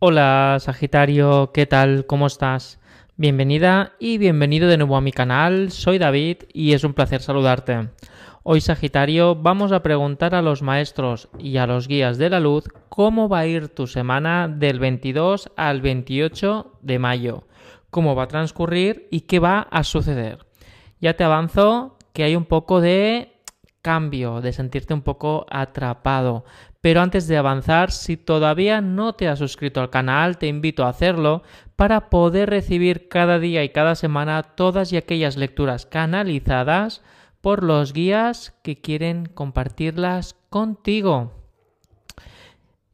[0.00, 2.06] Hola Sagitario, ¿qué tal?
[2.06, 2.78] ¿Cómo estás?
[3.16, 7.88] Bienvenida y bienvenido de nuevo a mi canal, soy David y es un placer saludarte.
[8.44, 12.68] Hoy Sagitario vamos a preguntar a los maestros y a los guías de la luz
[12.88, 17.48] cómo va a ir tu semana del 22 al 28 de mayo,
[17.90, 20.46] cómo va a transcurrir y qué va a suceder.
[21.00, 23.38] Ya te avanzo que hay un poco de
[23.82, 26.44] cambio, de sentirte un poco atrapado.
[26.80, 30.90] Pero antes de avanzar, si todavía no te has suscrito al canal, te invito a
[30.90, 31.42] hacerlo
[31.74, 37.02] para poder recibir cada día y cada semana todas y aquellas lecturas canalizadas
[37.40, 41.37] por los guías que quieren compartirlas contigo.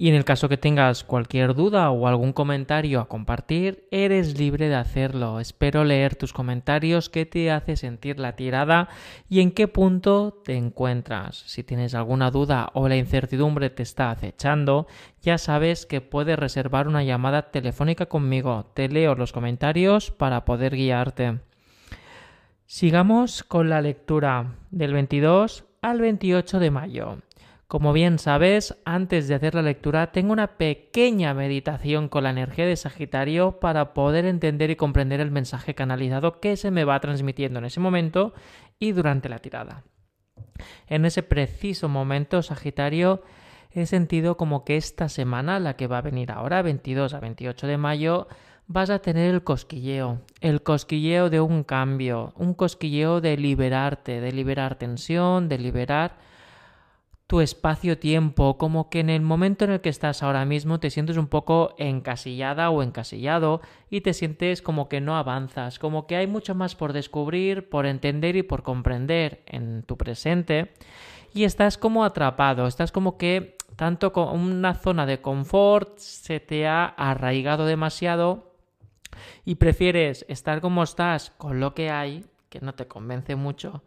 [0.00, 4.68] Y en el caso que tengas cualquier duda o algún comentario a compartir, eres libre
[4.68, 5.40] de hacerlo.
[5.40, 8.88] Espero leer tus comentarios, qué te hace sentir la tirada
[9.28, 11.42] y en qué punto te encuentras.
[11.46, 14.86] Si tienes alguna duda o la incertidumbre te está acechando,
[15.20, 18.70] ya sabes que puedes reservar una llamada telefónica conmigo.
[18.74, 21.40] Te leo los comentarios para poder guiarte.
[22.66, 27.18] Sigamos con la lectura del 22 al 28 de mayo.
[27.68, 32.64] Como bien sabes, antes de hacer la lectura tengo una pequeña meditación con la energía
[32.64, 37.58] de Sagitario para poder entender y comprender el mensaje canalizado que se me va transmitiendo
[37.58, 38.32] en ese momento
[38.78, 39.84] y durante la tirada.
[40.86, 43.22] En ese preciso momento, Sagitario,
[43.70, 47.66] he sentido como que esta semana, la que va a venir ahora, 22 a 28
[47.66, 48.28] de mayo,
[48.66, 54.32] vas a tener el cosquilleo, el cosquilleo de un cambio, un cosquilleo de liberarte, de
[54.32, 56.16] liberar tensión, de liberar
[57.28, 61.18] tu espacio-tiempo, como que en el momento en el que estás ahora mismo te sientes
[61.18, 66.26] un poco encasillada o encasillado y te sientes como que no avanzas, como que hay
[66.26, 70.72] mucho más por descubrir, por entender y por comprender en tu presente.
[71.34, 76.66] Y estás como atrapado, estás como que tanto con una zona de confort se te
[76.66, 78.54] ha arraigado demasiado
[79.44, 83.82] y prefieres estar como estás con lo que hay, que no te convence mucho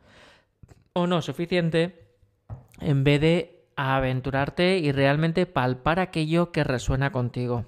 [0.94, 2.01] o no suficiente,
[2.80, 7.66] en vez de aventurarte y realmente palpar aquello que resuena contigo.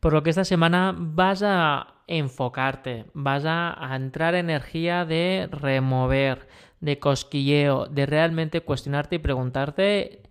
[0.00, 6.48] Por lo que esta semana vas a enfocarte, vas a, entrar energía de remover,
[6.80, 10.22] de cosquilleo, de realmente cuestionarte y preguntarte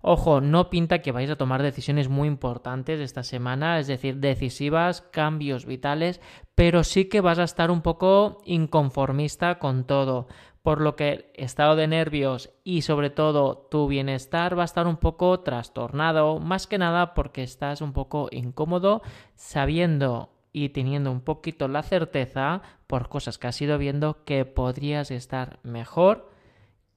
[0.00, 5.02] Ojo, no pinta que vais a tomar decisiones muy importantes esta semana, es decir, decisivas,
[5.02, 6.20] cambios vitales,
[6.54, 10.28] pero sí que vas a estar un poco inconformista con todo
[10.68, 14.86] por lo que el estado de nervios y sobre todo tu bienestar va a estar
[14.86, 19.00] un poco trastornado, más que nada porque estás un poco incómodo
[19.34, 25.10] sabiendo y teniendo un poquito la certeza por cosas que has ido viendo que podrías
[25.10, 26.30] estar mejor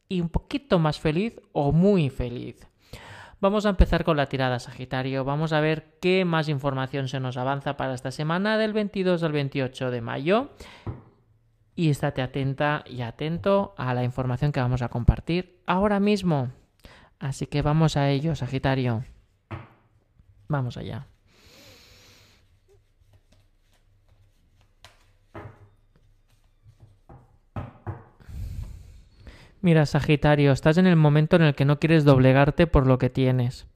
[0.10, 2.68] y un poquito más feliz o muy feliz.
[3.40, 5.24] Vamos a empezar con la tirada Sagitario.
[5.24, 9.32] Vamos a ver qué más información se nos avanza para esta semana del 22 al
[9.32, 10.50] 28 de mayo
[11.76, 16.52] y estate atenta y atento a la información que vamos a compartir ahora mismo.
[17.20, 19.04] Así que vamos a ello, Sagitario.
[20.48, 21.08] Vamos allá.
[29.62, 33.12] Mira, Sagitario, estás en el momento en el que no quieres doblegarte por lo que
[33.12, 33.71] tienes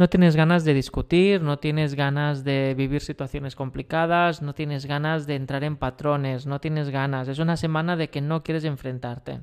[0.00, 5.26] no tienes ganas de discutir, no tienes ganas de vivir situaciones complicadas, no tienes ganas
[5.26, 7.28] de entrar en patrones, no tienes ganas.
[7.28, 9.42] Es una semana de que no quieres enfrentarte.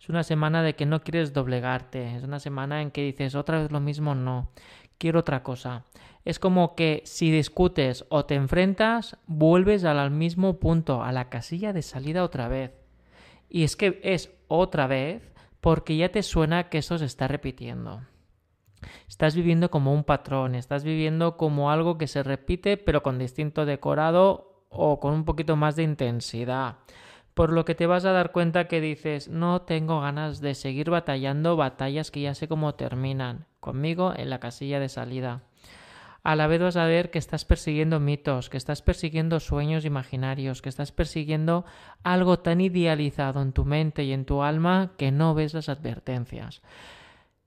[0.00, 2.16] Es una semana de que no quieres doblegarte.
[2.16, 4.50] Es una semana en que dices otra vez lo mismo, no.
[4.96, 5.84] Quiero otra cosa.
[6.24, 11.74] Es como que si discutes o te enfrentas, vuelves al mismo punto, a la casilla
[11.74, 12.70] de salida otra vez.
[13.50, 18.00] Y es que es otra vez porque ya te suena que eso se está repitiendo.
[19.08, 23.64] Estás viviendo como un patrón, estás viviendo como algo que se repite pero con distinto
[23.66, 26.76] decorado o con un poquito más de intensidad.
[27.34, 30.90] Por lo que te vas a dar cuenta que dices, no tengo ganas de seguir
[30.90, 35.42] batallando batallas que ya sé cómo terminan, conmigo en la casilla de salida.
[36.24, 40.62] A la vez vas a ver que estás persiguiendo mitos, que estás persiguiendo sueños imaginarios,
[40.62, 41.64] que estás persiguiendo
[42.04, 46.62] algo tan idealizado en tu mente y en tu alma que no ves las advertencias.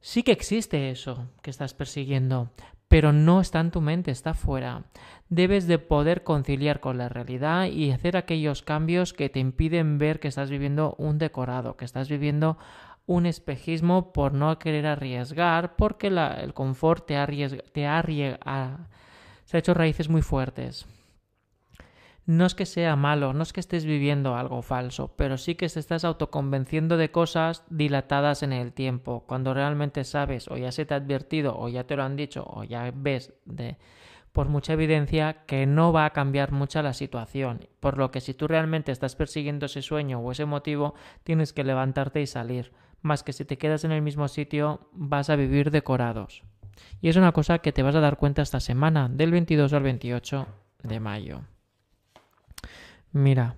[0.05, 2.51] Sí que existe eso que estás persiguiendo,
[2.87, 4.83] pero no está en tu mente, está fuera.
[5.29, 10.19] Debes de poder conciliar con la realidad y hacer aquellos cambios que te impiden ver
[10.19, 12.59] que estás viviendo un decorado, que estás viviendo
[13.07, 17.15] un espejismo por no querer arriesgar, porque el confort te,
[17.73, 18.03] te ha,
[19.45, 20.85] se ha hecho raíces muy fuertes
[22.25, 25.69] no es que sea malo, no es que estés viviendo algo falso, pero sí que
[25.69, 30.85] te estás autoconvenciendo de cosas dilatadas en el tiempo, cuando realmente sabes o ya se
[30.85, 33.77] te ha advertido o ya te lo han dicho o ya ves de
[34.35, 37.69] por mucha evidencia que no va a cambiar mucho la situación.
[37.79, 40.93] Por lo que si tú realmente estás persiguiendo ese sueño o ese motivo,
[41.23, 42.73] tienes que levantarte y salir.
[43.01, 46.43] Más que si te quedas en el mismo sitio, vas a vivir decorados.
[46.99, 49.83] Y es una cosa que te vas a dar cuenta esta semana, del 22 al
[49.83, 50.47] 28
[50.83, 51.41] de mayo.
[53.15, 53.55] Mira,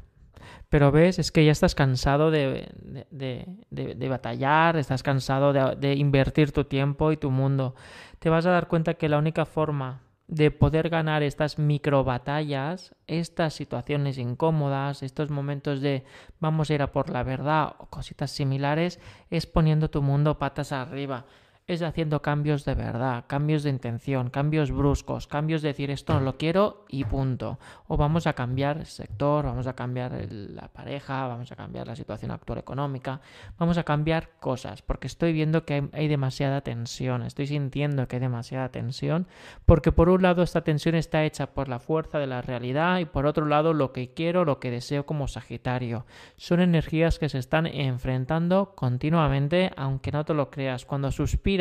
[0.70, 2.70] pero ves, es que ya estás cansado de,
[3.10, 7.74] de, batallar, estás cansado de, invertir tu tiempo y tu mundo.
[8.20, 12.94] Te vas a dar cuenta que la única forma de poder ganar estas micro batallas,
[13.08, 16.04] estas situaciones incómodas, estos momentos de
[16.40, 19.00] vamos a ir a por la verdad o cositas similares,
[19.32, 21.26] es poniendo tu mundo patas arriba
[21.68, 26.22] es haciendo cambios de verdad, cambios de intención, cambios bruscos, cambios de decir esto no
[26.22, 27.60] lo quiero y punto.
[27.88, 32.32] O vamos a cambiar sector, vamos a cambiar la pareja, vamos a cambiar la situación
[32.32, 33.20] actual económica,
[33.58, 38.22] vamos a cambiar cosas, porque estoy viendo que hay, demasiada tensión, estoy sintiendo que hay
[38.22, 39.28] demasiada tensión,
[39.66, 43.06] porque por un lado esta tensión está hecha por la fuerza de la realidad y
[43.06, 46.06] por otro lado lo que quiero, lo que deseo como Sagitario.
[46.38, 50.86] Son energías que se están enfrentando continuamente, aunque no te lo creas.
[50.86, 51.57] Cuando suspiras,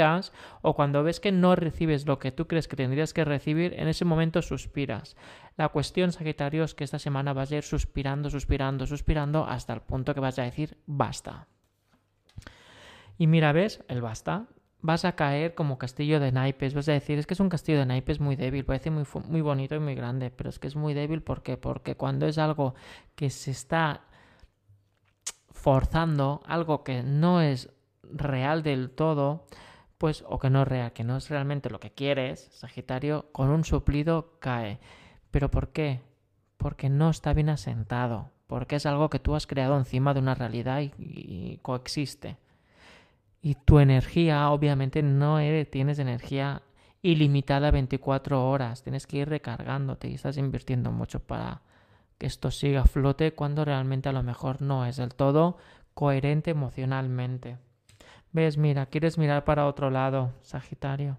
[0.63, 3.89] o cuando ves que no recibes lo que tú crees que tendrías que recibir, en
[3.89, 5.17] ese momento suspiras.
[5.57, 9.81] La cuestión, Sagitario, es que esta semana vas a ir suspirando, suspirando, suspirando hasta el
[9.81, 11.47] punto que vas a decir basta.
[13.19, 14.47] Y mira, ves, el basta,
[14.83, 16.75] vas a caer como castillo de naipes.
[16.75, 19.41] Vas a decir, es que es un castillo de naipes muy débil, parece muy, muy
[19.41, 22.75] bonito y muy grande, pero es que es muy débil porque, porque cuando es algo
[23.15, 24.03] que se está
[25.51, 27.71] forzando, algo que no es
[28.03, 29.47] real del todo,
[29.99, 33.51] pues o que no es real, que no es realmente lo que quieres, Sagitario, con
[33.51, 34.79] un suplido cae.
[35.31, 36.01] ¿Pero por qué?
[36.57, 40.35] Porque no está bien asentado, porque es algo que tú has creado encima de una
[40.35, 42.37] realidad y, coexiste.
[43.43, 45.39] Y tu energía, obviamente, no
[45.71, 46.63] tienes energía
[47.03, 51.63] ilimitada 24 horas, tienes que ir recargándote y estás invirtiendo mucho para
[52.19, 55.59] que esto siga a flote cuando realmente a lo mejor no es del todo
[55.95, 57.59] coherente emocionalmente.
[58.37, 61.19] Ves, mira, quieres mirar para otro lado, Sagitario.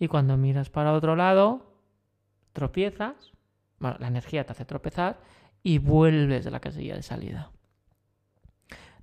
[0.00, 1.72] Y cuando miras para otro lado,
[2.52, 3.30] tropiezas,
[3.78, 5.20] bueno, la energía te hace tropezar
[5.62, 7.52] y vuelves de la casilla de salida.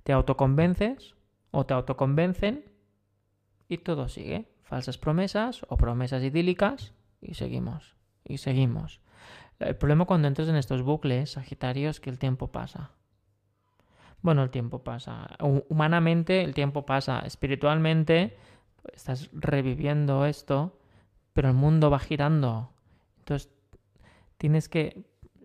[0.02, 1.14] Te autoconvences
[1.50, 2.66] o te autoconvencen
[3.70, 4.52] y todo sigue.
[4.60, 9.00] Falsas promesas o promesas idílicas y seguimos, y seguimos.
[9.60, 12.90] El problema cuando entras en estos bucles, Sagitario, es que el tiempo pasa.
[14.22, 15.36] Bueno, el tiempo pasa.
[15.68, 17.20] Humanamente el tiempo pasa.
[17.20, 18.36] Espiritualmente
[18.92, 20.78] estás reviviendo esto,
[21.32, 22.72] pero el mundo va girando.
[23.18, 23.50] Entonces
[24.38, 25.04] tienes que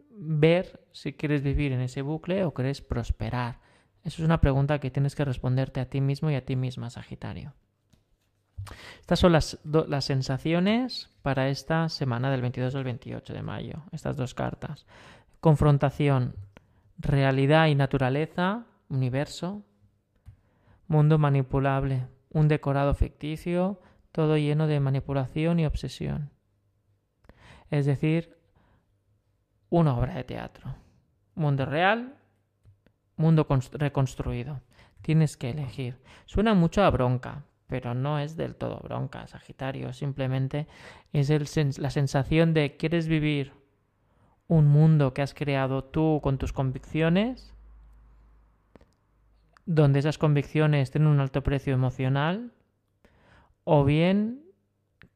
[0.09, 3.59] ver si quieres vivir en ese bucle o quieres prosperar.
[4.03, 6.89] Eso es una pregunta que tienes que responderte a ti mismo y a ti misma,
[6.89, 7.53] Sagitario.
[8.99, 14.17] Estas son las, las sensaciones para esta semana del 22 al 28 de mayo, estas
[14.17, 14.85] dos cartas.
[15.39, 16.35] Confrontación,
[17.01, 19.63] realidad y naturaleza, universo,
[20.87, 23.81] mundo manipulable, un decorado ficticio,
[24.11, 26.31] todo lleno de manipulación y obsesión.
[27.69, 28.37] Es decir,
[29.69, 30.75] una obra de teatro.
[31.33, 32.15] Mundo real,
[33.15, 34.61] mundo reconstruido.
[35.01, 35.97] Tienes que elegir.
[36.25, 39.93] Suena mucho a bronca, pero no es del todo bronca, Sagitario.
[39.93, 40.67] Simplemente
[41.13, 43.60] es la sensación de quieres vivir
[44.51, 47.53] un mundo que has creado tú con tus convicciones,
[49.65, 52.51] donde esas convicciones tienen un alto precio emocional,
[53.63, 54.43] o bien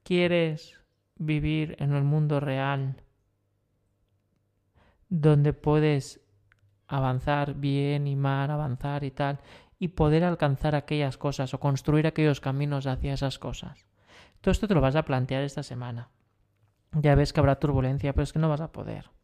[0.03, 0.79] quieres
[1.17, 2.95] vivir en el mundo real,
[5.09, 6.21] donde puedes
[6.87, 9.41] avanzar bien y mal, avanzar y tal,
[9.77, 13.85] y poder alcanzar aquellas cosas o construir aquellos caminos hacia esas cosas.
[14.39, 16.09] Todo esto te lo vas a plantear esta semana.
[16.93, 19.14] Ya ves que habrá turbulencia, pero es que no vas a poder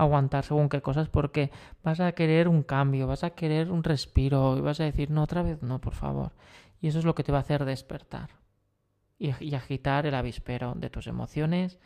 [0.00, 1.50] aguantar según qué cosas porque
[1.82, 5.22] vas a querer un cambio, vas a querer un respiro y vas a decir, no,
[5.22, 6.32] otra vez no, por favor.
[6.80, 8.30] Y eso es lo que te va a hacer despertar
[9.18, 11.78] y, agitar el avispero de tus emociones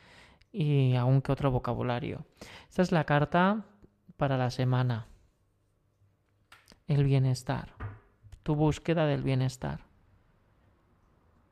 [0.53, 2.25] y aún que otro vocabulario.
[2.69, 3.65] Esta es la carta
[4.17, 5.09] para la semana.
[6.87, 7.73] El bienestar.
[8.45, 9.81] Tu búsqueda del bienestar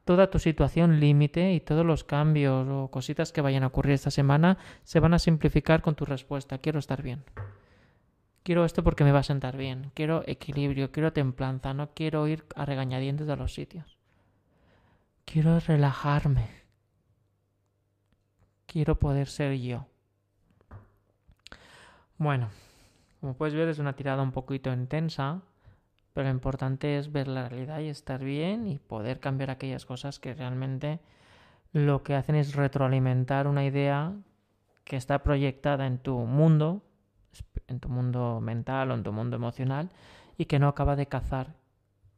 [0.05, 4.11] toda tu situación límite y todos los cambios o cositas que vayan a ocurrir esta
[4.11, 6.59] semana se van a simplificar con tu respuesta.
[6.59, 7.25] Quiero estar bien.
[8.43, 9.93] Quiero esto porque me va a sentar bien.
[9.95, 13.99] Quiero equilibrio, quiero templanza, no quiero ir a regañadientes a los sitios.
[15.25, 16.49] Quiero relajarme.
[18.67, 19.87] Quiero poder ser yo.
[22.19, 22.51] Bueno,
[23.21, 25.43] como puedes ver es una tirada un poquito intensa,
[26.13, 30.19] pero lo importante es ver la realidad y estar bien y poder cambiar aquellas cosas
[30.19, 31.01] que realmente
[31.73, 34.13] lo que hacen es retroalimentar una idea
[34.85, 36.83] que está proyectada en tu mundo,
[37.67, 39.91] en tu mundo mental o en tu mundo emocional,
[40.37, 41.55] y que no acaba de cazar,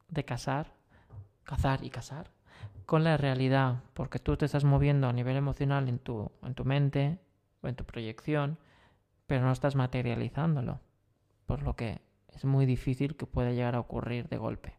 [0.09, 0.73] de casar,
[1.43, 2.31] cazar y casar
[2.85, 6.65] con la realidad, porque tú te estás moviendo a nivel emocional en tu, en tu
[6.65, 7.19] mente
[7.61, 8.59] o en tu proyección,
[9.25, 10.79] pero no estás materializándolo,
[11.45, 12.01] por lo que
[12.35, 14.75] es muy difícil que pueda llegar a ocurrir de golpe.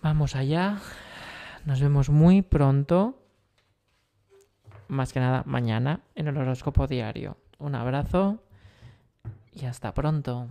[0.00, 0.78] Vamos allá,
[1.64, 3.18] nos vemos muy pronto,
[4.88, 7.36] más que nada mañana, en el horóscopo diario.
[7.58, 8.42] Un abrazo
[9.52, 10.48] y hasta pronto.